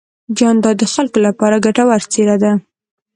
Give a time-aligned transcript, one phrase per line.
[0.37, 2.51] جانداد د خلکو لپاره ګټور څېرہ دی.